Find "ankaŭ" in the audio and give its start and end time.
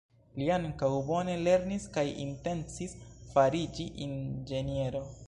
0.53-0.87